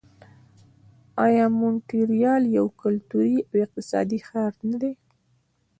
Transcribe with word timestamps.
آیا 1.25 1.45
مونټریال 1.59 2.43
یو 2.57 2.65
کلتوري 2.81 3.37
او 3.49 3.53
اقتصادي 3.65 4.19
ښار 4.27 4.51
نه 4.69 4.77
دی؟ 4.81 4.93